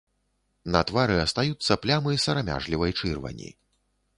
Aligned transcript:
На 0.75 0.81
твары 0.91 1.17
астаюцца 1.25 1.77
плямы 1.83 2.17
сарамяжлівай 2.25 2.91
чырвані. 2.99 3.49